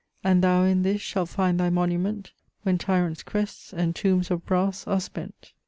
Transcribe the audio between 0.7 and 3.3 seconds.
this shalt find thy monument, When tyrants'